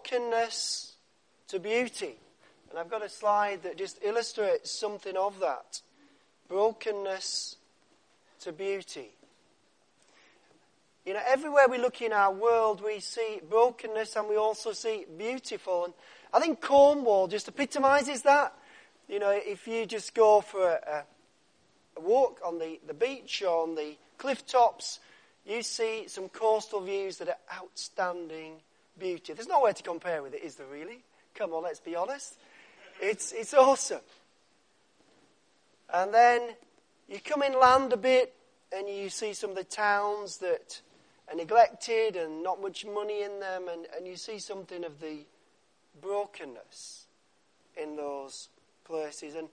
brokenness 0.00 0.94
to 1.48 1.58
beauty. 1.58 2.16
And 2.70 2.78
I've 2.78 2.90
got 2.90 3.04
a 3.04 3.08
slide 3.08 3.62
that 3.64 3.76
just 3.76 3.98
illustrates 4.02 4.70
something 4.70 5.16
of 5.16 5.40
that. 5.40 5.80
Brokenness 6.48 7.56
to 8.40 8.52
beauty. 8.52 9.10
You 11.04 11.14
know, 11.14 11.20
everywhere 11.26 11.68
we 11.68 11.78
look 11.78 12.02
in 12.02 12.12
our 12.12 12.32
world, 12.32 12.82
we 12.84 13.00
see 13.00 13.40
brokenness 13.48 14.16
and 14.16 14.28
we 14.28 14.36
also 14.36 14.72
see 14.72 15.06
beautiful. 15.18 15.86
And 15.86 15.94
I 16.32 16.40
think 16.40 16.60
Cornwall 16.60 17.26
just 17.26 17.48
epitomizes 17.48 18.22
that. 18.22 18.54
You 19.08 19.18
know, 19.18 19.30
if 19.30 19.66
you 19.66 19.86
just 19.86 20.14
go 20.14 20.40
for 20.40 20.68
a, 20.68 21.04
a 21.96 22.00
walk 22.00 22.40
on 22.46 22.58
the, 22.58 22.78
the 22.86 22.94
beach 22.94 23.42
or 23.42 23.64
on 23.64 23.74
the 23.74 23.96
cliff 24.18 24.46
tops, 24.46 25.00
you 25.44 25.62
see 25.62 26.04
some 26.06 26.28
coastal 26.28 26.80
views 26.80 27.16
that 27.18 27.28
are 27.28 27.58
outstanding 27.58 28.60
beauty. 29.00 29.32
There's 29.32 29.48
nowhere 29.48 29.72
to 29.72 29.82
compare 29.82 30.22
with 30.22 30.34
it, 30.34 30.44
is 30.44 30.54
there 30.54 30.66
really? 30.70 31.02
Come 31.34 31.52
on, 31.52 31.64
let's 31.64 31.80
be 31.80 31.96
honest. 31.96 32.36
It's, 33.00 33.32
it's 33.32 33.54
awesome. 33.54 34.00
And 35.92 36.14
then 36.14 36.50
you 37.08 37.18
come 37.18 37.42
inland 37.42 37.92
a 37.92 37.96
bit 37.96 38.34
and 38.72 38.88
you 38.88 39.08
see 39.08 39.32
some 39.32 39.50
of 39.50 39.56
the 39.56 39.64
towns 39.64 40.36
that 40.38 40.80
are 41.28 41.36
neglected 41.36 42.14
and 42.14 42.42
not 42.42 42.62
much 42.62 42.84
money 42.86 43.22
in 43.22 43.40
them, 43.40 43.68
and, 43.68 43.86
and 43.96 44.06
you 44.06 44.16
see 44.16 44.38
something 44.38 44.84
of 44.84 45.00
the 45.00 45.18
brokenness 46.00 47.06
in 47.80 47.96
those 47.96 48.48
places. 48.84 49.34
And 49.34 49.48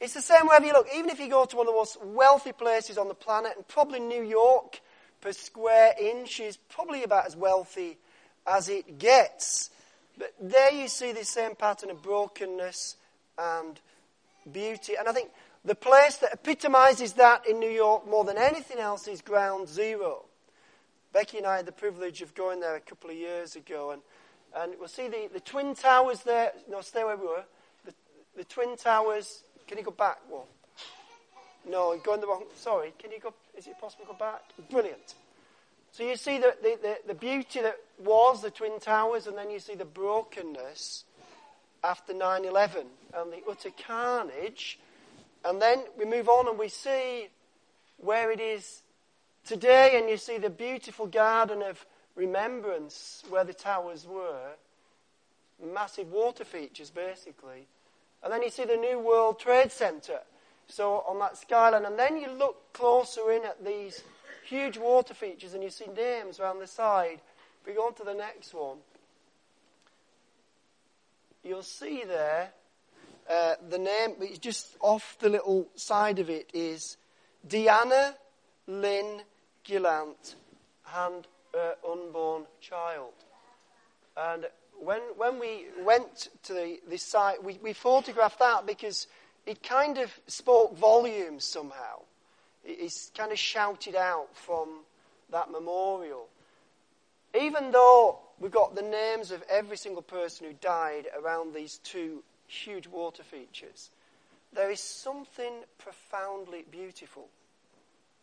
it's 0.00 0.14
the 0.14 0.20
same 0.20 0.46
wherever 0.46 0.66
you 0.66 0.72
look. 0.72 0.88
Even 0.94 1.10
if 1.10 1.20
you 1.20 1.30
go 1.30 1.44
to 1.44 1.56
one 1.56 1.66
of 1.66 1.72
the 1.72 1.78
most 1.78 2.02
wealthy 2.04 2.52
places 2.52 2.98
on 2.98 3.08
the 3.08 3.14
planet, 3.14 3.52
and 3.56 3.66
probably 3.66 4.00
New 4.00 4.22
York 4.22 4.80
per 5.20 5.32
square 5.32 5.94
inch 5.98 6.40
is 6.40 6.56
probably 6.56 7.02
about 7.02 7.26
as 7.26 7.36
wealthy 7.36 7.96
as 8.46 8.68
it 8.68 8.98
gets. 8.98 9.70
But 10.18 10.32
there 10.40 10.72
you 10.72 10.88
see 10.88 11.12
the 11.12 11.24
same 11.24 11.54
pattern 11.54 11.90
of 11.90 12.02
brokenness 12.02 12.96
and 13.38 13.80
beauty. 14.50 14.94
And 14.98 15.08
I 15.08 15.12
think 15.12 15.30
the 15.64 15.74
place 15.74 16.16
that 16.18 16.32
epitomizes 16.32 17.14
that 17.14 17.48
in 17.48 17.58
New 17.58 17.70
York 17.70 18.08
more 18.08 18.24
than 18.24 18.38
anything 18.38 18.78
else 18.78 19.08
is 19.08 19.22
Ground 19.22 19.68
Zero. 19.68 20.26
Becky 21.12 21.38
and 21.38 21.46
I 21.46 21.56
had 21.56 21.66
the 21.66 21.72
privilege 21.72 22.22
of 22.22 22.34
going 22.34 22.60
there 22.60 22.74
a 22.74 22.80
couple 22.80 23.10
of 23.10 23.16
years 23.16 23.54
ago, 23.54 23.92
and, 23.92 24.02
and 24.56 24.74
we'll 24.78 24.88
see 24.88 25.08
the, 25.08 25.28
the 25.32 25.40
Twin 25.40 25.74
Towers 25.74 26.22
there. 26.24 26.52
No, 26.68 26.80
stay 26.80 27.04
where 27.04 27.16
we 27.16 27.26
were. 27.26 27.44
The, 27.84 27.94
the 28.36 28.44
Twin 28.44 28.76
Towers. 28.76 29.44
Can 29.66 29.78
you 29.78 29.84
go 29.84 29.92
back 29.92 30.18
one? 30.28 30.46
No, 31.68 31.96
going 32.04 32.20
the 32.20 32.26
wrong. 32.26 32.44
Sorry, 32.56 32.92
can 32.98 33.10
you 33.10 33.20
go? 33.20 33.32
Is 33.56 33.66
it 33.66 33.78
possible 33.80 34.04
to 34.04 34.12
go 34.12 34.18
back? 34.18 34.42
Brilliant. 34.70 35.14
So 35.94 36.02
you 36.02 36.16
see 36.16 36.38
the, 36.38 36.56
the, 36.60 36.76
the, 36.82 36.96
the 37.06 37.14
beauty 37.14 37.60
that 37.60 37.76
was 38.00 38.42
the 38.42 38.50
Twin 38.50 38.80
Towers, 38.80 39.28
and 39.28 39.38
then 39.38 39.48
you 39.48 39.60
see 39.60 39.76
the 39.76 39.84
brokenness 39.84 41.04
after 41.84 42.12
9 42.12 42.44
11 42.44 42.84
and 43.16 43.32
the 43.32 43.40
utter 43.48 43.70
carnage. 43.86 44.80
And 45.44 45.62
then 45.62 45.84
we 45.96 46.04
move 46.04 46.28
on 46.28 46.48
and 46.48 46.58
we 46.58 46.68
see 46.68 47.28
where 47.98 48.32
it 48.32 48.40
is 48.40 48.82
today, 49.46 49.96
and 49.96 50.10
you 50.10 50.16
see 50.16 50.36
the 50.36 50.50
beautiful 50.50 51.06
garden 51.06 51.62
of 51.62 51.86
remembrance 52.16 53.22
where 53.28 53.44
the 53.44 53.54
towers 53.54 54.04
were. 54.04 54.50
Massive 55.64 56.10
water 56.10 56.44
features, 56.44 56.90
basically. 56.90 57.68
And 58.24 58.32
then 58.32 58.42
you 58.42 58.50
see 58.50 58.64
the 58.64 58.74
New 58.74 58.98
World 58.98 59.38
Trade 59.38 59.70
Center. 59.70 60.18
So 60.66 61.04
on 61.06 61.20
that 61.20 61.36
skyline, 61.36 61.84
and 61.84 61.96
then 61.96 62.16
you 62.16 62.32
look 62.32 62.72
closer 62.72 63.30
in 63.30 63.44
at 63.44 63.64
these 63.64 64.02
huge 64.44 64.78
water 64.78 65.14
features, 65.14 65.54
and 65.54 65.62
you 65.62 65.70
see 65.70 65.86
names 65.96 66.40
around 66.40 66.58
the 66.58 66.66
side. 66.66 67.20
If 67.60 67.66
we 67.66 67.74
go 67.74 67.86
on 67.86 67.94
to 67.94 68.04
the 68.04 68.14
next 68.14 68.54
one, 68.54 68.78
you'll 71.42 71.62
see 71.62 72.04
there 72.06 72.50
uh, 73.28 73.54
the 73.70 73.78
name, 73.78 74.14
but 74.18 74.40
just 74.40 74.76
off 74.80 75.16
the 75.20 75.28
little 75.28 75.66
side 75.74 76.18
of 76.18 76.28
it, 76.28 76.50
is 76.52 76.96
Diana 77.46 78.14
Lynn 78.66 79.22
Gillant 79.66 80.34
and 80.94 81.26
her 81.54 81.74
unborn 81.88 82.44
child. 82.60 83.12
And 84.16 84.46
when, 84.78 85.00
when 85.16 85.38
we 85.38 85.66
went 85.84 86.28
to 86.44 86.52
the, 86.52 86.78
this 86.88 87.02
site, 87.02 87.42
we, 87.42 87.58
we 87.62 87.72
photographed 87.72 88.38
that 88.40 88.66
because 88.66 89.06
it 89.46 89.62
kind 89.62 89.98
of 89.98 90.12
spoke 90.26 90.76
volumes 90.76 91.44
somehow. 91.44 92.00
It's 92.64 93.10
kind 93.16 93.32
of 93.32 93.38
shouted 93.38 93.94
out 93.94 94.28
from 94.34 94.80
that 95.30 95.50
memorial. 95.50 96.28
Even 97.38 97.70
though 97.72 98.18
we've 98.38 98.52
got 98.52 98.74
the 98.74 98.82
names 98.82 99.30
of 99.30 99.42
every 99.50 99.76
single 99.76 100.02
person 100.02 100.46
who 100.46 100.52
died 100.54 101.06
around 101.20 101.54
these 101.54 101.78
two 101.78 102.22
huge 102.46 102.86
water 102.86 103.22
features, 103.22 103.90
there 104.52 104.70
is 104.70 104.80
something 104.80 105.52
profoundly 105.78 106.64
beautiful 106.70 107.28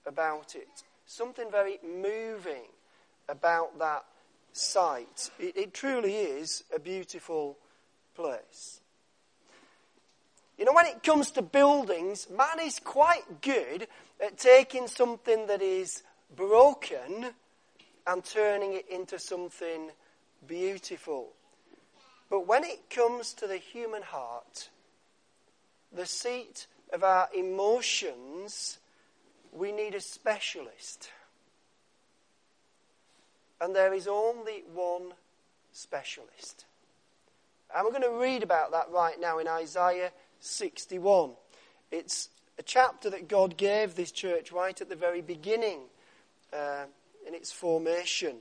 about 0.06 0.56
it 0.56 0.84
something 1.12 1.52
very 1.52 1.78
moving 1.84 2.63
about 3.28 3.78
that 3.79 4.06
site. 4.53 5.29
It, 5.40 5.58
it 5.58 5.73
truly 5.73 6.16
is 6.16 6.63
a 6.73 6.79
beautiful 6.79 7.58
place. 8.16 8.79
You 10.58 10.66
know, 10.66 10.73
when 10.73 10.85
it 10.85 11.03
comes 11.03 11.31
to 11.31 11.41
buildings, 11.41 12.28
man 12.29 12.59
is 12.62 12.79
quite 12.79 13.41
good 13.41 13.88
at 14.22 14.38
taking 14.38 14.88
something 14.88 15.48
that 15.48 15.62
is 15.62 16.04
broken 16.36 17.32
and 18.08 18.24
turning 18.24 18.74
it 18.74 18.88
into 18.90 19.18
something 19.18 19.90
beautiful. 20.48 21.30
But 22.30 22.48
when 22.48 22.64
it 22.64 22.90
comes 22.90 23.34
to 23.36 23.48
the 23.48 23.58
human 23.58 24.04
heart, 24.04 24.70
the 25.92 26.06
seat 26.06 26.68
of 26.94 27.04
our 27.04 27.28
emotions, 27.36 28.80
we 29.52 29.72
need 29.72 29.96
a 29.96 30.02
specialist. 30.02 31.09
And 33.59 33.76
there 33.76 33.94
is 33.94 34.08
only 34.08 34.64
one 34.74 35.14
specialist. 35.74 36.66
And 37.76 37.86
we're 37.86 37.92
going 37.92 38.03
to 38.03 38.22
read 38.22 38.44
about 38.44 38.72
that 38.72 38.90
right 38.92 39.20
now 39.20 39.40
in 39.40 39.48
Isaiah 39.48 40.12
61. 40.40 41.32
It's 41.92 42.30
a 42.62 42.64
chapter 42.64 43.10
that 43.10 43.28
God 43.28 43.58
gave 43.58 43.96
this 43.96 44.12
church 44.12 44.52
right 44.52 44.80
at 44.80 44.88
the 44.88 44.96
very 44.96 45.24
beginning 45.24 45.80
uh, 46.54 46.84
in 47.28 47.34
its 47.34 47.52
formation. 47.52 48.36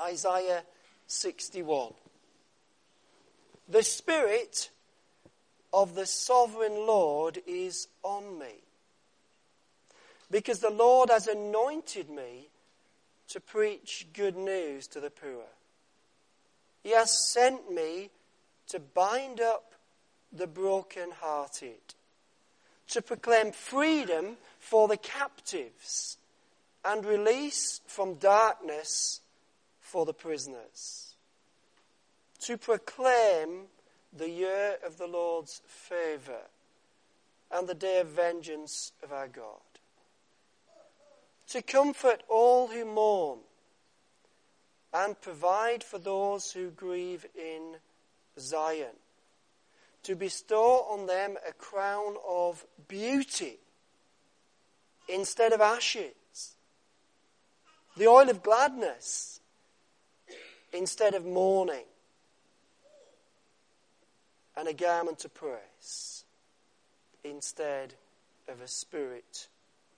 Isaiah 0.00 0.62
61. 1.08 1.94
The 3.68 3.82
Spirit 3.82 4.70
of 5.72 5.96
the 5.96 6.06
sovereign 6.06 6.86
Lord 6.86 7.42
is 7.44 7.88
on 8.04 8.38
me 8.38 8.62
because 10.30 10.60
the 10.60 10.70
Lord 10.70 11.10
has 11.10 11.26
anointed 11.26 12.08
me 12.08 12.50
to 13.30 13.40
preach 13.40 14.06
good 14.12 14.36
news 14.36 14.86
to 14.86 15.00
the 15.00 15.10
poor. 15.10 15.42
He 16.84 16.90
has 16.90 17.10
sent 17.10 17.72
me 17.72 18.10
to 18.68 18.78
bind 18.78 19.40
up 19.40 19.74
the 20.32 20.46
broken-hearted, 20.46 21.94
to 22.88 23.02
proclaim 23.02 23.52
freedom 23.52 24.36
for 24.58 24.88
the 24.88 24.96
captives 24.96 26.18
and 26.84 27.04
release 27.04 27.80
from 27.86 28.14
darkness 28.14 29.20
for 29.80 30.04
the 30.04 30.12
prisoners, 30.12 31.14
to 32.40 32.56
proclaim 32.56 33.66
the 34.12 34.28
year 34.28 34.76
of 34.84 34.98
the 34.98 35.06
Lord's 35.06 35.60
favor 35.66 36.42
and 37.50 37.68
the 37.68 37.74
day 37.74 38.00
of 38.00 38.08
vengeance 38.08 38.92
of 39.02 39.12
our 39.12 39.28
God. 39.28 39.60
To 41.48 41.62
comfort 41.62 42.22
all 42.28 42.68
who 42.68 42.84
mourn 42.84 43.38
and 44.92 45.20
provide 45.20 45.82
for 45.84 45.98
those 45.98 46.52
who 46.52 46.70
grieve 46.70 47.26
in 47.36 47.76
Zion, 48.38 48.96
to 50.04 50.14
bestow 50.14 50.86
on 50.90 51.06
them 51.06 51.36
a 51.48 51.52
crown 51.52 52.16
of 52.26 52.64
beauty 52.88 53.58
instead 55.08 55.52
of 55.52 55.60
ashes, 55.60 56.56
the 57.96 58.06
oil 58.06 58.28
of 58.30 58.42
gladness 58.42 59.40
instead 60.72 61.14
of 61.14 61.24
mourning, 61.24 61.84
and 64.56 64.68
a 64.68 64.72
garment 64.72 65.24
of 65.24 65.34
praise 65.34 66.24
instead 67.24 67.94
of 68.48 68.60
a 68.60 68.68
spirit 68.68 69.48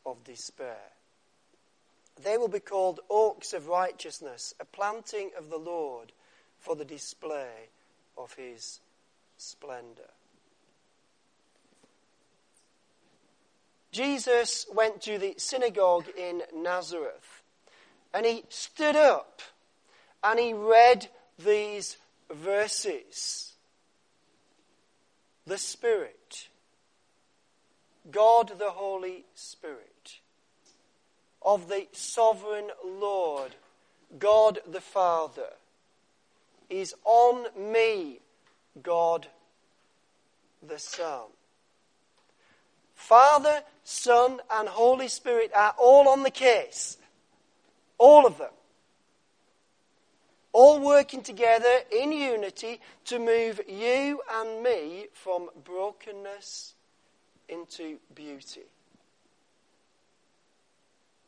of 0.05 0.23
despair. 0.25 0.93
They 2.23 2.39
will 2.39 2.49
be 2.49 2.61
called 2.61 3.01
oaks 3.11 3.53
of 3.53 3.69
righteousness, 3.69 4.55
a 4.61 4.65
planting 4.65 5.31
of 5.37 5.51
the 5.51 5.59
Lord 5.59 6.13
for 6.59 6.75
the 6.75 6.85
display 6.85 7.69
of 8.17 8.33
his 8.35 8.81
splendor. 9.37 10.11
Jesus 13.93 14.67
went 14.75 15.01
to 15.03 15.19
the 15.19 15.35
synagogue 15.39 16.07
in 16.19 16.43
Nazareth 16.55 17.43
and 18.13 18.27
he 18.27 18.45
stood 18.49 18.97
up 18.97 19.41
and 20.23 20.39
he 20.39 20.53
read 20.53 21.09
these 21.39 21.97
verses, 22.33 23.53
the 25.47 25.59
Spirit, 25.59 26.49
God 28.11 28.59
the 28.59 28.71
Holy 28.71 29.25
Spirit, 29.35 30.21
of 31.43 31.69
the 31.69 31.87
sovereign 31.93 32.71
Lord, 32.85 33.55
God 34.19 34.59
the 34.67 34.81
Father, 34.81 35.51
is 36.69 36.95
on 37.05 37.47
me, 37.57 38.21
God 38.83 39.27
the 40.67 40.79
Son. 40.79 41.27
Father, 42.95 43.63
Son, 43.85 44.41
and 44.51 44.69
Holy 44.69 45.09
Spirit 45.09 45.53
are 45.55 45.75
all 45.79 46.09
on 46.09 46.23
the 46.23 46.31
case. 46.31 46.97
All 47.99 48.27
of 48.27 48.39
them. 48.39 48.51
All 50.53 50.81
working 50.81 51.23
together 51.23 51.81
in 51.93 52.13
unity 52.13 52.81
to 53.05 53.19
move 53.19 53.61
you 53.69 54.23
and 54.33 54.63
me 54.63 55.07
from 55.13 55.51
brokenness 55.65 56.75
into 57.49 57.99
beauty. 58.15 58.63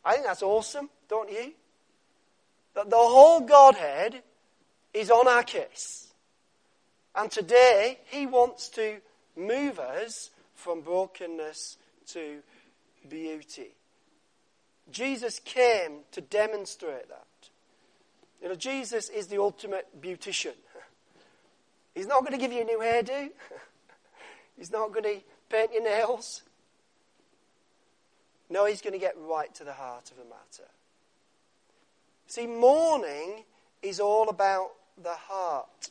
I 0.04 0.14
think 0.14 0.26
that's 0.26 0.42
awesome, 0.42 0.88
don't 1.08 1.30
you? 1.30 1.52
That 2.74 2.88
the 2.88 2.96
whole 2.96 3.40
Godhead 3.40 4.22
is 4.94 5.10
on 5.10 5.28
our 5.28 5.42
case. 5.42 6.07
And 7.14 7.30
today, 7.30 7.98
He 8.06 8.26
wants 8.26 8.68
to 8.70 8.98
move 9.36 9.78
us 9.78 10.30
from 10.54 10.80
brokenness 10.80 11.76
to 12.08 12.40
beauty. 13.08 13.70
Jesus 14.90 15.38
came 15.40 16.00
to 16.12 16.20
demonstrate 16.20 17.08
that. 17.08 17.26
You 18.42 18.48
know, 18.48 18.54
Jesus 18.54 19.08
is 19.08 19.26
the 19.26 19.40
ultimate 19.40 19.86
beautician. 20.00 20.54
He's 21.94 22.06
not 22.06 22.20
going 22.20 22.32
to 22.32 22.38
give 22.38 22.52
you 22.52 22.62
a 22.62 22.64
new 22.64 22.78
hairdo. 22.78 23.30
He's 24.56 24.70
not 24.70 24.92
going 24.92 25.04
to 25.04 25.16
paint 25.48 25.72
your 25.72 25.84
nails. 25.84 26.42
No, 28.50 28.64
he's 28.64 28.80
going 28.80 28.94
to 28.94 28.98
get 28.98 29.14
right 29.18 29.54
to 29.56 29.64
the 29.64 29.74
heart 29.74 30.10
of 30.10 30.16
the 30.16 30.24
matter. 30.24 30.68
See, 32.26 32.46
mourning 32.46 33.44
is 33.82 34.00
all 34.00 34.28
about 34.28 34.70
the 35.02 35.14
heart. 35.14 35.90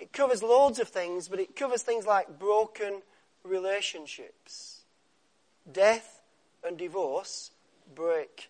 It 0.00 0.14
covers 0.14 0.42
loads 0.42 0.78
of 0.78 0.88
things, 0.88 1.28
but 1.28 1.38
it 1.38 1.54
covers 1.54 1.82
things 1.82 2.06
like 2.06 2.38
broken 2.38 3.02
relationships. 3.44 4.80
Death 5.70 6.22
and 6.64 6.78
divorce 6.78 7.50
break 7.94 8.48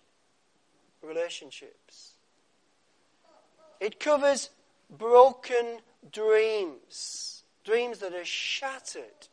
relationships. 1.02 2.12
It 3.80 3.98
covers 3.98 4.50
broken 4.88 5.78
dreams, 6.12 7.42
dreams 7.64 7.98
that 7.98 8.14
are 8.14 8.24
shattered 8.24 9.28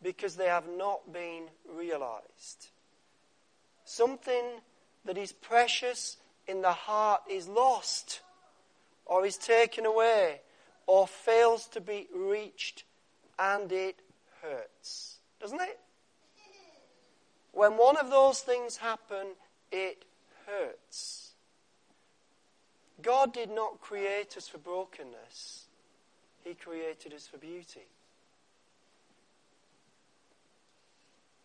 because 0.00 0.36
they 0.36 0.46
have 0.46 0.68
not 0.68 1.12
been 1.12 1.46
realized. 1.68 2.68
Something 3.84 4.44
that 5.04 5.18
is 5.18 5.32
precious 5.32 6.18
in 6.46 6.62
the 6.62 6.72
heart 6.72 7.22
is 7.28 7.48
lost 7.48 8.20
or 9.04 9.26
is 9.26 9.36
taken 9.36 9.84
away 9.84 10.42
or 10.88 11.06
fails 11.06 11.66
to 11.66 11.80
be 11.82 12.08
reached, 12.16 12.82
and 13.38 13.70
it 13.70 14.00
hurts. 14.42 15.18
Doesn't 15.38 15.60
it? 15.60 15.78
When 17.52 17.72
one 17.72 17.98
of 17.98 18.10
those 18.10 18.40
things 18.40 18.78
happen, 18.78 19.34
it 19.70 20.04
hurts. 20.46 21.32
God 23.02 23.34
did 23.34 23.50
not 23.50 23.80
create 23.80 24.36
us 24.36 24.48
for 24.48 24.58
brokenness, 24.58 25.66
He 26.42 26.54
created 26.54 27.12
us 27.12 27.26
for 27.26 27.36
beauty. 27.36 27.86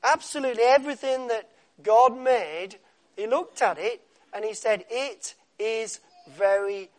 Absolutely 0.06 0.64
everything 0.64 1.28
that 1.28 1.50
God 1.84 2.18
made, 2.18 2.78
He 3.18 3.28
looked 3.28 3.62
at 3.62 3.78
it 3.78 4.02
and 4.34 4.46
He 4.46 4.54
said, 4.54 4.86
It 4.90 5.36
is 5.60 6.00
very 6.30 6.90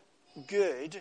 good. 0.47 1.01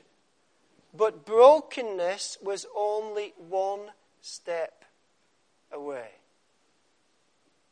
But 0.93 1.25
brokenness 1.25 2.37
was 2.41 2.67
only 2.75 3.33
one 3.37 3.91
step 4.21 4.85
away. 5.71 6.09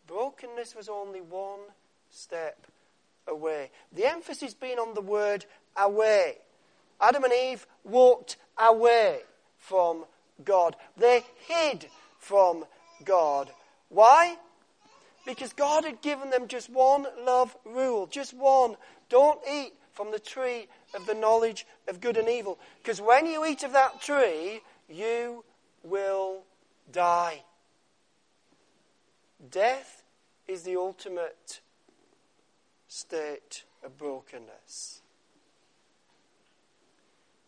Brokenness 0.08 0.76
was 0.76 0.90
only 0.90 1.22
one 1.22 1.60
step 2.10 2.68
away. 3.28 3.70
The 3.92 4.06
emphasis 4.06 4.54
being 4.54 4.80
on 4.80 4.96
the 4.96 5.02
word 5.02 5.46
away. 5.78 6.38
Adam 7.00 7.24
and 7.24 7.34
Eve 7.34 7.66
walked 7.84 8.38
away 8.58 9.20
from 9.58 10.06
God. 10.44 10.76
They 10.98 11.24
hid 11.48 11.88
from 12.20 12.66
God. 13.04 13.52
Why? 13.90 14.38
Because 15.26 15.54
God 15.54 15.86
had 15.86 16.02
given 16.02 16.32
them 16.32 16.48
just 16.48 16.70
one 16.70 17.06
love 17.24 17.56
rule, 17.66 18.08
just 18.08 18.34
one. 18.34 18.76
Don't 19.10 19.40
eat 19.52 19.74
from 20.02 20.12
the 20.12 20.20
tree 20.20 20.68
of 20.96 21.06
the 21.06 21.14
knowledge 21.14 21.68
of 21.88 22.02
good 22.02 22.18
and 22.18 22.28
evil. 22.28 22.58
Because 22.82 23.00
when 23.00 23.28
you 23.28 23.46
eat 23.46 23.62
of 23.62 23.72
that 23.74 24.02
tree, 24.02 24.62
you 24.90 25.44
will 25.84 26.42
die. 26.92 27.44
Death 29.52 30.02
is 30.48 30.64
the 30.64 30.76
ultimate 30.76 31.62
state 32.88 33.64
of 33.84 33.96
brokenness. 33.96 35.02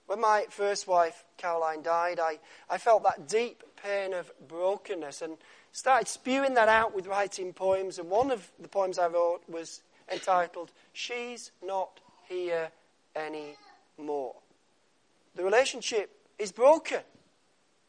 When 0.05 0.21
my 0.21 0.45
first 0.51 0.87
wife, 0.87 1.23
Caroline, 1.37 1.81
died, 1.81 2.19
I, 2.19 2.37
I 2.69 2.77
felt 2.77 3.01
that 3.01 3.27
deep 3.27 3.63
pain 3.81 4.13
of 4.13 4.31
brokenness 4.47 5.23
and 5.23 5.37
started 5.71 6.07
spewing 6.07 6.53
that 6.53 6.69
out 6.69 6.93
with 6.93 7.07
writing 7.07 7.51
poems. 7.51 7.97
And 7.97 8.11
one 8.11 8.29
of 8.29 8.51
the 8.59 8.67
poems 8.67 8.99
I 8.99 9.07
wrote 9.07 9.41
was 9.49 9.81
entitled, 10.11 10.71
She's 10.93 11.49
Not 11.63 11.99
Here 12.33 12.71
Anymore. 13.15 14.33
The 15.35 15.43
relationship 15.43 16.09
is 16.39 16.51
broken 16.51 17.01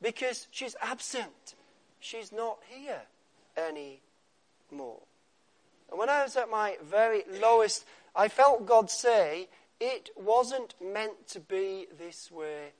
because 0.02 0.48
she's 0.50 0.76
absent. 0.82 1.54
She's 1.98 2.30
not 2.30 2.58
here 2.68 3.00
anymore. 3.56 5.00
And 5.90 5.98
when 5.98 6.10
I 6.10 6.24
was 6.24 6.36
at 6.36 6.50
my 6.50 6.76
very 6.82 7.22
lowest, 7.40 7.86
I 8.14 8.28
felt 8.28 8.66
God 8.66 8.90
say, 8.90 9.48
It 9.80 10.10
wasn't 10.14 10.74
meant 10.78 11.26
to 11.28 11.40
be 11.40 11.86
this 11.98 12.30
way, 12.30 12.72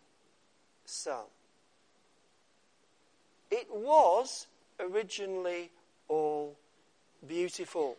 son. 0.85 1.25
It 3.51 3.69
was 3.71 4.49
originally 4.79 5.71
all 6.09 6.59
beautiful. 7.27 7.97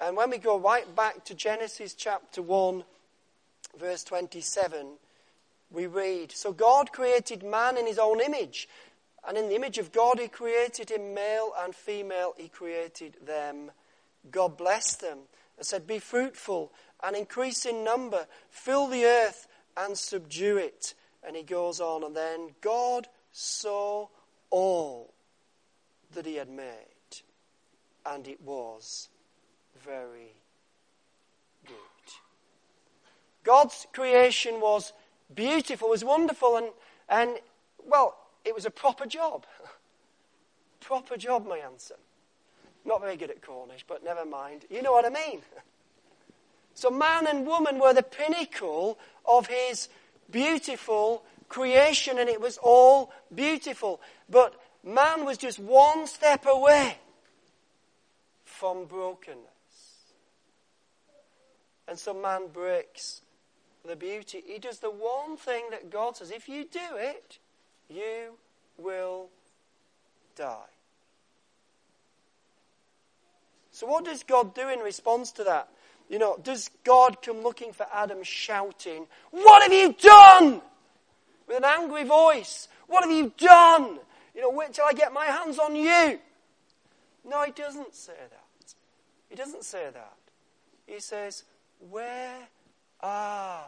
And 0.00 0.16
when 0.16 0.30
we 0.30 0.38
go 0.38 0.58
right 0.58 0.94
back 0.96 1.24
to 1.26 1.34
Genesis 1.34 1.92
chapter 1.92 2.40
1, 2.40 2.84
verse 3.78 4.02
27, 4.04 4.86
we 5.70 5.86
read 5.86 6.32
So 6.32 6.52
God 6.52 6.90
created 6.90 7.42
man 7.42 7.76
in 7.76 7.86
his 7.86 7.98
own 7.98 8.20
image. 8.20 8.68
And 9.28 9.36
in 9.36 9.50
the 9.50 9.54
image 9.54 9.76
of 9.76 9.92
God, 9.92 10.18
he 10.18 10.28
created 10.28 10.90
him 10.90 11.12
male 11.12 11.52
and 11.58 11.74
female, 11.74 12.34
he 12.38 12.48
created 12.48 13.16
them. 13.26 13.70
God 14.30 14.56
blessed 14.56 15.02
them 15.02 15.18
and 15.58 15.66
said, 15.66 15.86
Be 15.86 15.98
fruitful 15.98 16.72
and 17.02 17.14
increase 17.14 17.66
in 17.66 17.84
number, 17.84 18.26
fill 18.48 18.86
the 18.86 19.04
earth 19.04 19.46
and 19.76 19.96
subdue 19.96 20.56
it. 20.56 20.94
And 21.22 21.36
he 21.36 21.42
goes 21.42 21.80
on, 21.80 22.02
and 22.02 22.16
then 22.16 22.50
God 22.62 23.06
saw 23.32 24.08
all 24.48 25.12
that 26.14 26.24
he 26.24 26.36
had 26.36 26.48
made, 26.48 27.20
and 28.06 28.26
it 28.26 28.40
was 28.40 29.10
very 29.84 30.34
good. 31.66 31.74
God's 33.44 33.86
creation 33.92 34.60
was 34.60 34.92
beautiful, 35.34 35.88
was 35.88 36.04
wonderful, 36.04 36.56
and, 36.56 36.66
and 37.08 37.38
well, 37.84 38.16
it 38.44 38.54
was 38.54 38.64
a 38.64 38.70
proper 38.70 39.06
job. 39.06 39.46
proper 40.80 41.16
job, 41.16 41.46
my 41.46 41.58
answer. 41.58 41.96
Not 42.84 43.00
very 43.00 43.16
good 43.16 43.30
at 43.30 43.42
Cornish, 43.42 43.84
but 43.86 44.02
never 44.02 44.24
mind. 44.24 44.64
You 44.70 44.82
know 44.82 44.92
what 44.92 45.04
I 45.04 45.10
mean. 45.10 45.42
So, 46.72 46.88
man 46.88 47.26
and 47.26 47.46
woman 47.46 47.78
were 47.78 47.92
the 47.92 48.02
pinnacle 48.02 48.98
of 49.26 49.48
his 49.48 49.90
beautiful 50.30 51.24
creation, 51.50 52.18
and 52.18 52.26
it 52.26 52.40
was 52.40 52.58
all 52.62 53.12
beautiful. 53.34 54.00
But 54.30 54.54
man 54.82 55.26
was 55.26 55.36
just 55.36 55.58
one 55.58 56.06
step 56.06 56.46
away 56.46 56.96
from 58.44 58.86
brokenness. 58.86 59.44
And 61.90 61.98
so 61.98 62.14
man 62.14 62.42
breaks 62.52 63.20
the 63.84 63.96
beauty. 63.96 64.44
He 64.46 64.60
does 64.60 64.78
the 64.78 64.90
one 64.90 65.36
thing 65.36 65.64
that 65.72 65.90
God 65.90 66.16
says 66.16 66.30
if 66.30 66.48
you 66.48 66.64
do 66.64 66.78
it, 66.96 67.38
you 67.88 68.34
will 68.78 69.28
die. 70.36 70.70
So, 73.72 73.88
what 73.88 74.04
does 74.04 74.22
God 74.22 74.54
do 74.54 74.68
in 74.68 74.78
response 74.78 75.32
to 75.32 75.44
that? 75.44 75.68
You 76.08 76.20
know, 76.20 76.38
does 76.42 76.70
God 76.84 77.22
come 77.22 77.42
looking 77.42 77.72
for 77.72 77.86
Adam 77.92 78.22
shouting, 78.22 79.06
What 79.32 79.62
have 79.64 79.72
you 79.72 79.92
done? 79.92 80.62
With 81.48 81.56
an 81.56 81.64
angry 81.64 82.04
voice, 82.04 82.68
What 82.86 83.02
have 83.02 83.10
you 83.10 83.32
done? 83.36 83.98
You 84.36 84.42
know, 84.42 84.50
wait 84.50 84.74
till 84.74 84.84
I 84.84 84.92
get 84.92 85.12
my 85.12 85.26
hands 85.26 85.58
on 85.58 85.74
you. 85.74 86.20
No, 87.28 87.42
he 87.42 87.50
doesn't 87.50 87.96
say 87.96 88.12
that. 88.16 88.74
He 89.28 89.34
doesn't 89.34 89.64
say 89.64 89.88
that. 89.92 90.14
He 90.86 91.00
says, 91.00 91.44
Where 91.88 92.36
are 93.00 93.64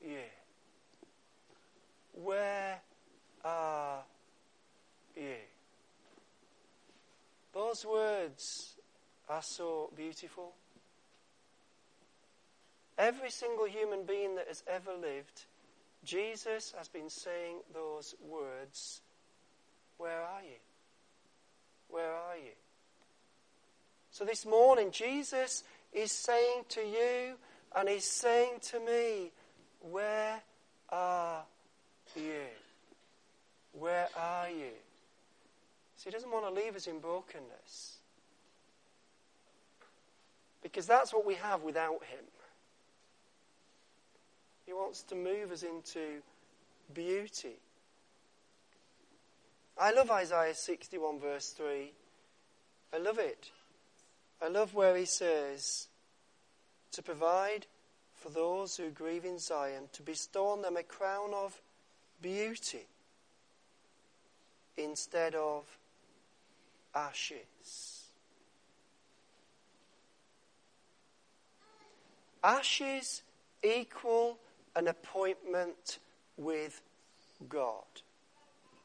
you? 0.00 0.18
Where 2.12 2.80
are 3.44 4.02
you? 5.16 5.34
Those 7.52 7.84
words 7.84 8.76
are 9.28 9.42
so 9.42 9.90
beautiful. 9.96 10.52
Every 12.96 13.30
single 13.30 13.66
human 13.66 14.04
being 14.04 14.36
that 14.36 14.46
has 14.46 14.62
ever 14.68 14.92
lived, 14.92 15.46
Jesus 16.04 16.72
has 16.78 16.88
been 16.88 17.10
saying 17.10 17.56
those 17.72 18.14
words 18.20 19.00
Where 19.98 20.20
are 20.20 20.42
you? 20.42 20.58
Where 21.88 22.12
are 22.12 22.36
you? 22.36 22.52
So 24.10 24.24
this 24.24 24.46
morning, 24.46 24.92
Jesus 24.92 25.64
is 25.94 26.12
saying 26.12 26.64
to 26.70 26.80
you 26.80 27.34
and 27.76 27.88
he's 27.88 28.04
saying 28.04 28.58
to 28.70 28.80
me, 28.80 29.30
Where 29.80 30.40
are 30.90 31.44
you? 32.16 32.42
Where 33.72 34.08
are 34.16 34.48
you? 34.48 34.72
So 35.96 36.04
he 36.04 36.10
doesn't 36.10 36.30
want 36.30 36.46
to 36.46 36.52
leave 36.62 36.76
us 36.76 36.86
in 36.86 36.98
brokenness. 36.98 37.98
Because 40.62 40.86
that's 40.86 41.12
what 41.12 41.26
we 41.26 41.34
have 41.34 41.62
without 41.62 42.02
him. 42.04 42.24
He 44.66 44.72
wants 44.72 45.02
to 45.04 45.14
move 45.14 45.52
us 45.52 45.62
into 45.62 46.22
beauty. 46.92 47.56
I 49.78 49.92
love 49.92 50.10
Isaiah 50.10 50.54
61, 50.54 51.20
verse 51.20 51.50
3. 51.50 51.92
I 52.92 52.98
love 52.98 53.18
it. 53.18 53.50
I 54.44 54.48
love 54.48 54.74
where 54.74 54.94
he 54.94 55.06
says, 55.06 55.88
to 56.92 57.02
provide 57.02 57.64
for 58.12 58.28
those 58.28 58.76
who 58.76 58.90
grieve 58.90 59.24
in 59.24 59.38
Zion, 59.38 59.84
to 59.94 60.02
bestow 60.02 60.48
on 60.48 60.60
them 60.60 60.76
a 60.76 60.82
crown 60.82 61.32
of 61.32 61.62
beauty 62.20 62.86
instead 64.76 65.34
of 65.34 65.64
ashes. 66.94 68.04
Ashes 72.42 73.22
equal 73.62 74.36
an 74.76 74.88
appointment 74.88 76.00
with 76.36 76.82
God, 77.48 78.02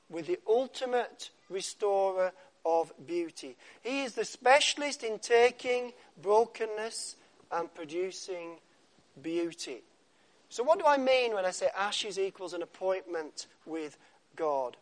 with 0.09 0.27
the 0.27 0.39
ultimate 0.47 1.31
restorer 1.49 2.31
of 2.65 2.91
beauty. 3.05 3.55
He 3.81 4.03
is 4.03 4.13
the 4.13 4.25
specialist 4.25 5.03
in 5.03 5.19
taking 5.19 5.93
brokenness 6.21 7.15
and 7.51 7.73
producing 7.73 8.57
beauty. 9.21 9.81
So, 10.49 10.63
what 10.63 10.79
do 10.79 10.85
I 10.85 10.97
mean 10.97 11.33
when 11.33 11.45
I 11.45 11.51
say 11.51 11.69
ashes 11.77 12.17
equals 12.17 12.53
an 12.53 12.61
appointment 12.61 13.47
with 13.65 13.97
God? 14.35 14.77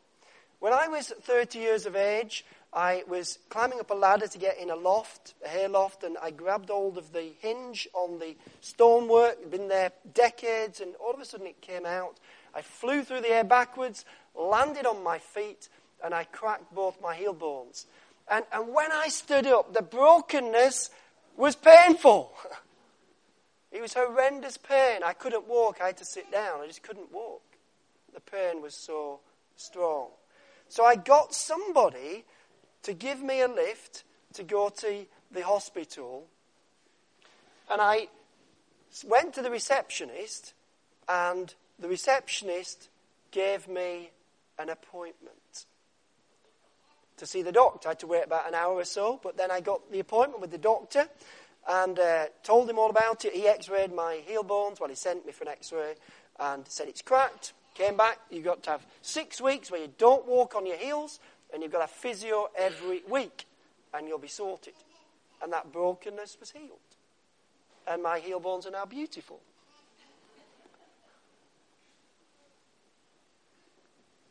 When 0.60 0.74
I 0.74 0.88
was 0.88 1.10
30 1.10 1.60
years 1.60 1.86
of 1.86 1.96
age, 1.96 2.43
I 2.74 3.03
was 3.07 3.39
climbing 3.50 3.79
up 3.79 3.91
a 3.91 3.93
ladder 3.93 4.27
to 4.27 4.38
get 4.38 4.57
in 4.57 4.69
a 4.69 4.75
loft, 4.75 5.36
a 5.46 5.48
hay 5.48 5.67
loft, 5.67 6.03
and 6.03 6.17
I 6.22 6.31
grabbed 6.31 6.69
hold 6.69 6.98
of 6.98 7.13
the 7.13 7.31
hinge 7.39 7.88
on 7.93 8.19
the 8.19 8.36
stonework. 8.62 9.38
It'd 9.39 9.51
been 9.51 9.67
there 9.67 9.91
decades, 10.13 10.81
and 10.81 10.96
all 10.96 11.13
of 11.13 11.19
a 11.19 11.25
sudden 11.25 11.48
it 11.48 11.62
came 11.62 11.86
out. 11.86 12.19
I 12.55 12.62
flew 12.62 13.03
through 13.03 13.22
the 13.22 13.29
air 13.29 13.43
backwards, 13.43 14.03
landed 14.36 14.86
on 14.86 15.03
my 15.03 15.19
feet, 15.19 15.69
and 16.04 16.13
I 16.13 16.24
cracked 16.25 16.74
both 16.74 17.01
my 17.01 17.16
heel 17.16 17.34
bones. 17.34 17.86
And, 18.30 18.46
and 18.51 18.74
when 18.74 18.92
I 18.92 19.08
stood 19.08 19.48
up, 19.48 19.74
the 19.74 19.82
brokenness 19.82 20.89
was 21.36 21.56
painful. 21.56 22.34
it 23.72 23.82
was 23.82 23.94
horrendous 23.94 24.58
pain. 24.58 25.01
I 25.04 25.13
couldn't 25.13 25.48
walk. 25.48 25.77
I 25.82 25.88
had 25.88 25.98
to 25.98 26.06
sit 26.06 26.32
down. 26.32 26.62
I 26.62 26.68
just 26.68 26.84
couldn't 26.84 27.12
walk. 27.12 27.42
The 28.13 28.20
pain 28.20 28.62
was 28.62 28.75
so 28.75 29.20
strong. 29.56 30.10
So 30.70 30.84
I 30.84 30.96
got 30.96 31.34
somebody 31.34 32.25
to 32.84 32.94
give 32.94 33.22
me 33.22 33.42
a 33.42 33.48
lift 33.48 34.04
to 34.34 34.44
go 34.44 34.70
to 34.70 35.06
the 35.32 35.42
hospital. 35.42 36.25
And 37.70 37.82
I 37.82 38.08
went 39.06 39.34
to 39.36 39.42
the 39.42 39.51
receptionist, 39.51 40.54
and 41.08 41.54
the 41.80 41.88
receptionist 41.88 42.89
gave 43.32 43.68
me 43.68 44.12
an 44.60 44.70
appointment 44.70 45.36
to 47.18 47.26
see 47.26 47.42
the 47.42 47.52
doctor. 47.52 47.90
I 47.90 47.92
had 47.92 48.00
to 48.00 48.08
wait 48.08 48.24
about 48.24 48.48
an 48.48 48.56
hour 48.56 48.76
or 48.76 48.86
so, 48.86 49.20
but 49.22 49.38
then 49.38 49.52
I 49.52 49.60
got 49.60 49.92
the 49.92 50.00
appointment 50.00 50.42
with 50.42 50.52
the 50.52 50.58
doctor 50.58 51.08
and 51.68 52.00
uh, 52.00 52.26
told 52.44 52.70
him 52.70 52.80
all 52.80 52.90
about 52.90 53.26
it. 53.26 53.34
He 53.34 53.48
x 53.48 53.70
rayed 53.70 53.94
my 53.94 54.22
heel 54.26 54.44
bones. 54.44 54.80
Well, 54.80 54.90
he 54.90 54.96
sent 54.96 55.26
me 55.26 55.32
for 55.32 55.44
an 55.44 55.50
x 55.50 55.72
ray 55.72 55.96
and 56.40 56.68
said 56.68 56.88
it's 56.88 57.02
cracked. 57.02 57.54
Came 57.74 57.98
back, 57.98 58.20
you've 58.32 58.46
got 58.46 58.64
to 58.64 58.72
have 58.72 58.86
six 59.04 59.40
weeks 59.40 59.70
where 59.70 59.82
you 59.82 59.94
don't 60.00 60.28
walk 60.28 60.56
on 60.56 60.66
your 60.66 60.78
heels, 60.78 61.20
and 61.54 61.62
you've 61.62 61.72
got 61.72 61.84
a 61.84 61.88
physio 61.88 62.48
every 62.58 63.04
week, 63.08 63.46
and 63.94 64.08
you'll 64.08 64.18
be 64.18 64.28
sorted. 64.28 64.74
And 65.44 65.54
that 65.54 65.72
brokenness 65.72 66.38
was 66.40 66.50
healed. 66.50 66.80
And 67.88 68.02
my 68.02 68.18
heel 68.18 68.40
bones 68.40 68.66
are 68.66 68.72
now 68.72 68.86
beautiful. 68.86 69.42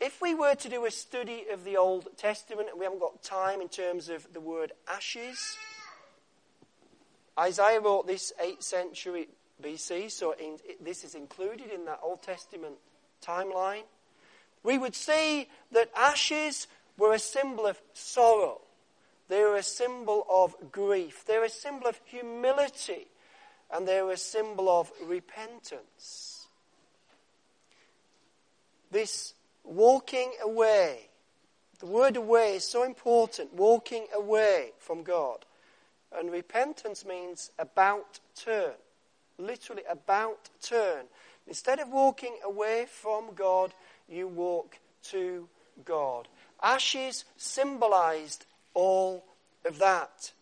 If 0.06 0.22
we 0.22 0.36
were 0.36 0.54
to 0.54 0.68
do 0.68 0.86
a 0.86 0.90
study 0.92 1.46
of 1.52 1.64
the 1.64 1.78
Old 1.78 2.16
Testament, 2.16 2.68
and 2.70 2.78
we 2.78 2.84
haven't 2.84 3.00
got 3.00 3.24
time 3.24 3.60
in 3.60 3.68
terms 3.68 4.08
of 4.08 4.32
the 4.32 4.38
word 4.38 4.70
ashes, 4.86 5.56
Isaiah 7.36 7.80
wrote 7.80 8.06
this 8.06 8.32
8th 8.40 8.62
century 8.62 9.26
BC, 9.60 10.12
so 10.12 10.30
in, 10.30 10.58
this 10.80 11.02
is 11.02 11.16
included 11.16 11.72
in 11.72 11.86
that 11.86 11.98
Old 12.04 12.22
Testament 12.22 12.76
timeline. 13.20 13.82
We 14.62 14.78
would 14.78 14.94
see 14.94 15.48
that 15.72 15.90
ashes 15.96 16.68
were 16.96 17.12
a 17.12 17.18
symbol 17.18 17.66
of 17.66 17.82
sorrow. 17.92 18.60
They 19.26 19.42
were 19.42 19.56
a 19.56 19.62
symbol 19.64 20.24
of 20.30 20.54
grief. 20.70 21.24
They 21.26 21.38
were 21.38 21.46
a 21.46 21.50
symbol 21.50 21.88
of 21.88 21.98
humility. 22.04 23.08
And 23.72 23.88
they 23.88 24.00
were 24.02 24.12
a 24.12 24.16
symbol 24.16 24.68
of 24.68 24.92
repentance. 25.04 26.46
This 28.92 29.34
walking 29.66 30.32
away. 30.42 31.08
The 31.78 31.86
word 31.86 32.16
away 32.16 32.56
is 32.56 32.64
so 32.64 32.84
important. 32.84 33.52
Walking 33.54 34.06
away 34.14 34.70
from 34.78 35.02
God. 35.02 35.44
And 36.16 36.30
repentance 36.30 37.04
means 37.04 37.50
about 37.58 38.20
turn. 38.34 38.72
Literally, 39.38 39.82
about 39.90 40.48
turn. 40.62 41.04
Instead 41.46 41.78
of 41.78 41.88
walking 41.88 42.36
away 42.44 42.86
from 42.90 43.34
God, 43.34 43.72
you 44.08 44.26
walk 44.26 44.78
to 45.10 45.48
God. 45.84 46.28
Ashes 46.62 47.24
symbolized 47.36 48.46
all 48.72 49.24
of 49.64 49.78
that. 49.78 50.32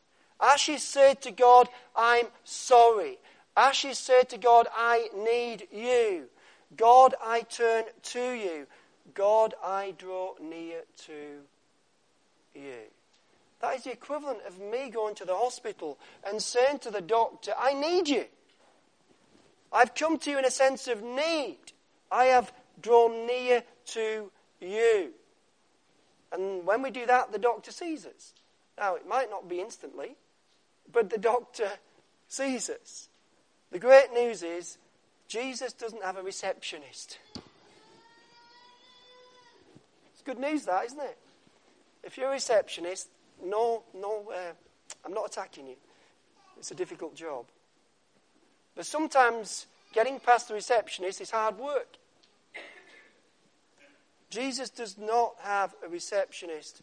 Ashes 0.40 0.82
said 0.82 1.22
to 1.22 1.30
God, 1.30 1.68
I'm 1.96 2.26
sorry. 2.44 3.18
Ashes 3.56 3.98
said 3.98 4.28
to 4.30 4.38
God, 4.38 4.66
I 4.74 5.08
need 5.16 5.68
you. 5.72 6.24
God, 6.76 7.14
I 7.22 7.42
turn 7.42 7.84
to 8.02 8.32
you. 8.32 8.66
God, 9.12 9.54
I 9.62 9.94
draw 9.98 10.34
near 10.40 10.82
to 11.06 11.40
you. 12.54 12.80
That 13.60 13.76
is 13.76 13.84
the 13.84 13.92
equivalent 13.92 14.40
of 14.46 14.58
me 14.58 14.90
going 14.90 15.14
to 15.16 15.24
the 15.24 15.36
hospital 15.36 15.98
and 16.26 16.40
saying 16.40 16.80
to 16.80 16.90
the 16.90 17.00
doctor, 17.00 17.52
I 17.58 17.74
need 17.74 18.08
you. 18.08 18.24
I've 19.72 19.94
come 19.94 20.18
to 20.18 20.30
you 20.30 20.38
in 20.38 20.44
a 20.44 20.50
sense 20.50 20.86
of 20.86 21.02
need. 21.02 21.58
I 22.10 22.26
have 22.26 22.52
drawn 22.80 23.26
near 23.26 23.64
to 23.86 24.30
you. 24.60 25.10
And 26.32 26.66
when 26.66 26.82
we 26.82 26.90
do 26.90 27.06
that, 27.06 27.32
the 27.32 27.38
doctor 27.38 27.72
sees 27.72 28.06
us. 28.06 28.34
Now, 28.78 28.96
it 28.96 29.06
might 29.06 29.30
not 29.30 29.48
be 29.48 29.60
instantly, 29.60 30.16
but 30.92 31.10
the 31.10 31.18
doctor 31.18 31.70
sees 32.28 32.68
us. 32.68 33.08
The 33.70 33.78
great 33.78 34.12
news 34.12 34.42
is 34.42 34.78
Jesus 35.28 35.72
doesn't 35.72 36.02
have 36.02 36.16
a 36.16 36.22
receptionist 36.22 37.18
good 40.24 40.38
news, 40.38 40.64
that, 40.64 40.86
isn't 40.86 41.00
it? 41.00 41.18
If 42.02 42.16
you're 42.16 42.28
a 42.28 42.32
receptionist, 42.32 43.08
no, 43.42 43.82
no, 43.94 44.30
uh, 44.30 44.52
I'm 45.04 45.12
not 45.12 45.26
attacking 45.26 45.66
you. 45.66 45.76
It's 46.58 46.70
a 46.70 46.74
difficult 46.74 47.14
job. 47.14 47.46
But 48.74 48.86
sometimes 48.86 49.66
getting 49.92 50.18
past 50.18 50.48
the 50.48 50.54
receptionist 50.54 51.20
is 51.20 51.30
hard 51.30 51.58
work. 51.58 51.96
Jesus 54.30 54.68
does 54.70 54.98
not 54.98 55.34
have 55.42 55.74
a 55.84 55.88
receptionist. 55.88 56.82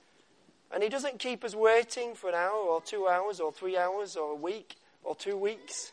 And 0.73 0.81
he 0.81 0.89
doesn't 0.89 1.19
keep 1.19 1.43
us 1.43 1.53
waiting 1.53 2.15
for 2.15 2.29
an 2.29 2.35
hour 2.35 2.55
or 2.55 2.81
two 2.81 3.07
hours 3.07 3.39
or 3.41 3.51
three 3.51 3.77
hours 3.77 4.15
or 4.15 4.31
a 4.31 4.35
week 4.35 4.77
or 5.03 5.15
two 5.15 5.35
weeks. 5.35 5.91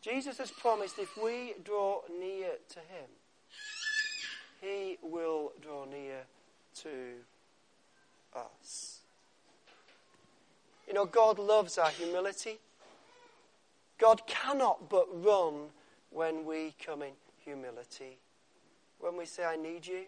Jesus 0.00 0.38
has 0.38 0.50
promised 0.52 0.98
if 0.98 1.16
we 1.20 1.54
draw 1.64 2.02
near 2.20 2.50
to 2.68 2.78
him, 2.78 3.08
he 4.60 4.98
will 5.02 5.52
draw 5.60 5.84
near 5.86 6.20
to 6.82 6.88
us. 8.34 9.00
Know, 10.98 11.06
God 11.06 11.38
loves 11.38 11.78
our 11.78 11.90
humility. 11.90 12.58
God 14.00 14.20
cannot 14.26 14.90
but 14.90 15.06
run 15.24 15.68
when 16.10 16.44
we 16.44 16.74
come 16.84 17.02
in 17.02 17.12
humility. 17.44 18.18
When 18.98 19.16
we 19.16 19.24
say, 19.24 19.44
I 19.44 19.54
need 19.54 19.86
you, 19.86 20.06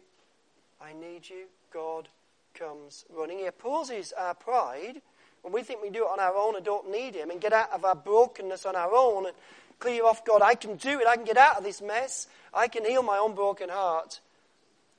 I 0.82 0.92
need 0.92 1.30
you, 1.30 1.44
God 1.72 2.08
comes 2.54 3.04
running. 3.08 3.38
He 3.38 3.46
opposes 3.46 4.12
our 4.18 4.34
pride 4.34 5.00
when 5.42 5.52
we 5.52 5.62
think 5.62 5.80
we 5.80 5.90
do 5.90 6.06
it 6.06 6.10
on 6.10 6.18
our 6.18 6.34
own 6.34 6.56
and 6.56 6.64
don't 6.64 6.90
need 6.90 7.14
Him 7.14 7.30
and 7.30 7.40
get 7.40 7.52
out 7.52 7.70
of 7.70 7.84
our 7.84 7.94
brokenness 7.94 8.66
on 8.66 8.74
our 8.74 8.92
own 8.92 9.26
and 9.26 9.36
clear 9.78 10.04
off 10.04 10.24
God. 10.24 10.42
I 10.42 10.56
can 10.56 10.74
do 10.74 10.98
it. 10.98 11.06
I 11.06 11.14
can 11.14 11.24
get 11.24 11.36
out 11.38 11.56
of 11.56 11.62
this 11.62 11.80
mess. 11.80 12.26
I 12.52 12.66
can 12.66 12.84
heal 12.84 13.04
my 13.04 13.18
own 13.18 13.36
broken 13.36 13.68
heart. 13.68 14.18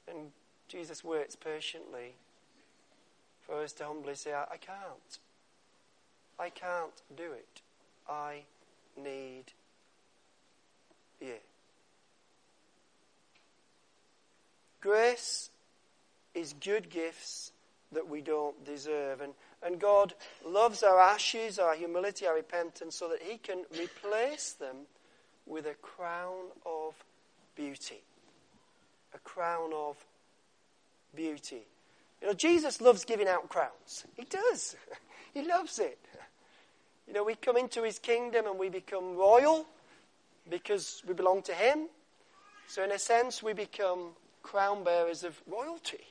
And 0.07 0.31
Jesus 0.69 1.03
waits 1.03 1.35
patiently 1.35 2.13
for 3.41 3.61
us 3.61 3.73
to 3.73 3.83
humbly 3.83 4.15
say, 4.15 4.31
I, 4.31 4.43
I 4.43 4.55
can't. 4.55 5.19
I 6.41 6.49
can't 6.49 7.03
do 7.15 7.31
it. 7.33 7.61
I 8.09 8.41
need 8.97 9.43
you. 11.21 11.35
Grace 14.81 15.51
is 16.33 16.53
good 16.53 16.89
gifts 16.89 17.51
that 17.91 18.09
we 18.09 18.21
don't 18.21 18.65
deserve. 18.65 19.21
And, 19.21 19.33
and 19.61 19.79
God 19.79 20.15
loves 20.43 20.81
our 20.81 20.99
ashes, 20.99 21.59
our 21.59 21.75
humility, 21.75 22.25
our 22.25 22.33
repentance, 22.33 22.95
so 22.95 23.07
that 23.09 23.21
He 23.21 23.37
can 23.37 23.65
replace 23.79 24.53
them 24.53 24.87
with 25.45 25.67
a 25.67 25.75
crown 25.75 26.45
of 26.65 26.95
beauty. 27.55 28.01
A 29.13 29.19
crown 29.19 29.73
of 29.75 29.95
beauty. 31.15 31.61
You 32.19 32.29
know, 32.29 32.33
Jesus 32.33 32.81
loves 32.81 33.05
giving 33.05 33.27
out 33.27 33.47
crowns. 33.47 34.05
He 34.15 34.23
does. 34.23 34.75
he 35.35 35.43
loves 35.43 35.77
it. 35.77 35.99
You 37.11 37.17
know, 37.17 37.23
we 37.25 37.35
come 37.35 37.57
into 37.57 37.83
His 37.83 37.99
kingdom 37.99 38.47
and 38.47 38.57
we 38.57 38.69
become 38.69 39.17
royal 39.17 39.65
because 40.49 41.03
we 41.05 41.13
belong 41.13 41.41
to 41.41 41.53
Him. 41.53 41.89
So, 42.67 42.85
in 42.85 42.91
a 42.93 42.97
sense, 42.97 43.43
we 43.43 43.51
become 43.51 44.11
crown 44.43 44.85
bearers 44.85 45.25
of 45.25 45.41
royalty. 45.45 46.05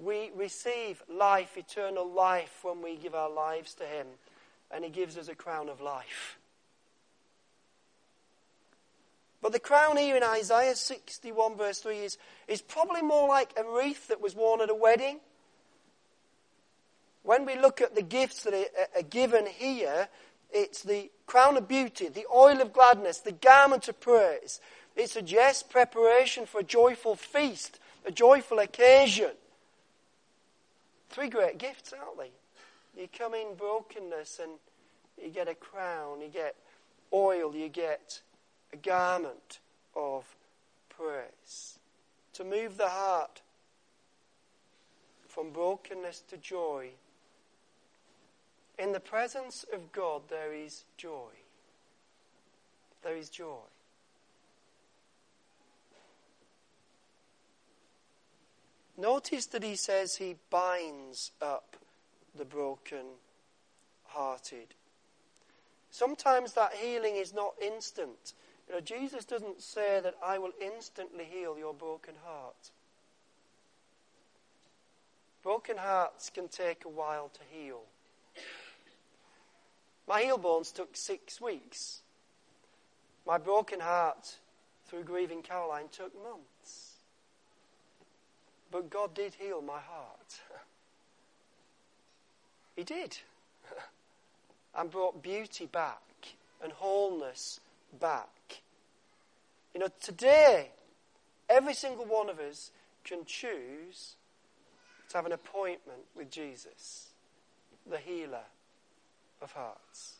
We 0.00 0.30
receive 0.36 1.02
life, 1.12 1.56
eternal 1.56 2.08
life, 2.08 2.60
when 2.62 2.82
we 2.82 2.94
give 2.94 3.16
our 3.16 3.28
lives 3.28 3.74
to 3.74 3.84
Him, 3.84 4.06
and 4.70 4.84
He 4.84 4.90
gives 4.90 5.18
us 5.18 5.26
a 5.26 5.34
crown 5.34 5.68
of 5.68 5.80
life. 5.80 6.38
But 9.42 9.50
the 9.50 9.58
crown 9.58 9.96
here 9.96 10.14
in 10.14 10.22
Isaiah 10.22 10.76
61, 10.76 11.56
verse 11.56 11.80
3, 11.80 11.98
is, 11.98 12.16
is 12.46 12.62
probably 12.62 13.02
more 13.02 13.26
like 13.26 13.54
a 13.56 13.64
wreath 13.68 14.06
that 14.06 14.20
was 14.20 14.36
worn 14.36 14.60
at 14.60 14.70
a 14.70 14.74
wedding. 14.74 15.18
When 17.28 17.44
we 17.44 17.58
look 17.58 17.82
at 17.82 17.94
the 17.94 18.00
gifts 18.00 18.44
that 18.44 18.54
are, 18.54 19.02
given 19.02 19.44
here, 19.44 20.08
it's 20.50 20.82
the 20.82 21.10
crown 21.26 21.58
of 21.58 21.68
beauty, 21.68 22.08
the 22.08 22.24
oil 22.34 22.62
of 22.62 22.72
gladness, 22.72 23.18
the 23.18 23.32
garment 23.32 23.86
of 23.86 24.00
praise. 24.00 24.62
It 24.96 25.10
suggests 25.10 25.62
preparation 25.62 26.46
for 26.46 26.62
a 26.62 26.64
joyful 26.64 27.16
feast, 27.16 27.80
a 28.06 28.10
joyful 28.10 28.60
occasion. 28.60 29.32
Three 31.10 31.28
great 31.28 31.58
gifts, 31.58 31.92
aren't 31.92 32.16
they? 32.16 32.30
You 32.98 33.08
come 33.12 33.34
in 33.34 33.56
brokenness 33.58 34.40
and 34.42 34.52
you 35.22 35.28
get 35.28 35.48
a 35.48 35.54
crown, 35.54 36.22
you 36.22 36.28
get 36.28 36.56
oil, 37.12 37.54
you 37.54 37.68
get 37.68 38.22
a 38.72 38.78
garment 38.78 39.58
of 39.94 40.24
praise. 40.88 41.78
To 42.32 42.44
move 42.44 42.78
the 42.78 42.88
heart 42.88 43.42
from 45.28 45.50
brokenness 45.50 46.22
to 46.30 46.38
joy. 46.38 46.92
In 48.78 48.92
the 48.92 49.00
presence 49.00 49.64
of 49.72 49.92
God, 49.92 50.22
there 50.28 50.52
is 50.52 50.84
joy. 50.96 51.30
There 53.02 53.16
is 53.16 53.28
joy. 53.28 53.66
Notice 58.96 59.46
that 59.46 59.62
he 59.62 59.76
says 59.76 60.16
he 60.16 60.36
binds 60.50 61.32
up 61.40 61.76
the 62.36 62.44
broken 62.44 63.06
hearted. 64.06 64.74
Sometimes 65.90 66.52
that 66.54 66.74
healing 66.74 67.16
is 67.16 67.32
not 67.32 67.54
instant. 67.62 68.34
You 68.68 68.74
know, 68.74 68.80
Jesus 68.80 69.24
doesn't 69.24 69.62
say 69.62 70.00
that 70.02 70.16
I 70.24 70.38
will 70.38 70.52
instantly 70.60 71.24
heal 71.24 71.56
your 71.58 71.74
broken 71.74 72.14
heart. 72.24 72.70
Broken 75.42 75.76
hearts 75.76 76.30
can 76.30 76.48
take 76.48 76.84
a 76.84 76.88
while 76.88 77.30
to 77.34 77.40
heal. 77.50 77.82
My 80.08 80.22
heel 80.22 80.38
bones 80.38 80.72
took 80.72 80.96
six 80.96 81.38
weeks. 81.38 82.00
My 83.26 83.36
broken 83.36 83.78
heart 83.78 84.38
through 84.86 85.04
grieving 85.04 85.42
Caroline 85.42 85.88
took 85.92 86.14
months. 86.14 86.94
But 88.70 88.88
God 88.88 89.14
did 89.14 89.34
heal 89.34 89.60
my 89.60 89.78
heart. 89.78 90.40
he 92.76 92.84
did. 92.84 93.18
and 94.74 94.90
brought 94.90 95.22
beauty 95.22 95.66
back 95.66 96.00
and 96.62 96.72
wholeness 96.72 97.60
back. 98.00 98.62
You 99.74 99.80
know, 99.80 99.88
today, 100.00 100.70
every 101.50 101.74
single 101.74 102.06
one 102.06 102.30
of 102.30 102.40
us 102.40 102.70
can 103.04 103.26
choose 103.26 104.14
to 105.10 105.18
have 105.18 105.26
an 105.26 105.32
appointment 105.32 106.00
with 106.16 106.30
Jesus, 106.30 107.10
the 107.88 107.98
healer 107.98 108.44
of 109.40 109.52
hearts. 109.52 110.14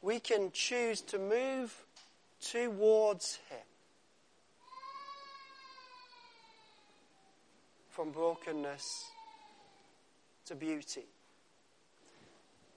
We 0.00 0.18
can 0.18 0.50
choose 0.52 1.00
to 1.02 1.18
move 1.18 1.72
towards 2.40 3.38
Him. 3.48 3.58
From 7.88 8.10
brokenness 8.10 9.04
to 10.46 10.54
beauty. 10.54 11.11